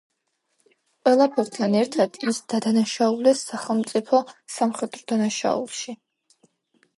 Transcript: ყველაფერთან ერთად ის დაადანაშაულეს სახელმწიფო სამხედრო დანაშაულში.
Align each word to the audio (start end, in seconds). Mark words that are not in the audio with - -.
ყველაფერთან 1.09 1.75
ერთად 1.81 2.17
ის 2.31 2.39
დაადანაშაულეს 2.53 3.45
სახელმწიფო 3.51 4.23
სამხედრო 4.57 5.05
დანაშაულში. 5.13 5.97